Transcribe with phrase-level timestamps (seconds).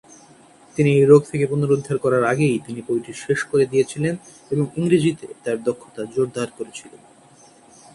[0.75, 4.13] তিনি এই রোগ থেকে পুনরুদ্ধার করার আগেই তিনি বইটি শেষ করে দিয়েছিলেন
[4.51, 7.01] এবং ইংরেজিতে তার দক্ষতা জোরদার করেছিলেন।